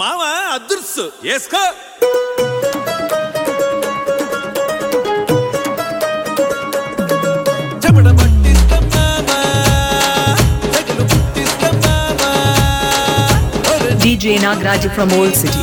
మామ 0.00 0.20
అదృశ్సు 0.56 1.06
వేసుకో 1.26 1.64
DJ 14.04 14.26
Nagraj 14.44 14.82
from 14.96 15.08
Old 15.18 15.34
City. 15.42 15.62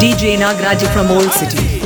DJ 0.00 0.36
Nagraj 0.38 0.82
from 0.92 1.10
Old 1.10 1.32
City. 1.32 1.79